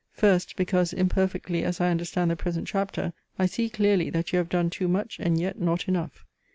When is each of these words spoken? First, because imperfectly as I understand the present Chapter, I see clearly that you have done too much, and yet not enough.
First, 0.13 0.55
because 0.55 0.93
imperfectly 0.93 1.63
as 1.63 1.79
I 1.79 1.91
understand 1.91 2.31
the 2.31 2.35
present 2.35 2.67
Chapter, 2.67 3.13
I 3.37 3.45
see 3.45 3.69
clearly 3.69 4.09
that 4.09 4.33
you 4.33 4.39
have 4.39 4.49
done 4.49 4.71
too 4.71 4.87
much, 4.87 5.19
and 5.19 5.39
yet 5.39 5.59
not 5.61 5.87
enough. 5.87 6.25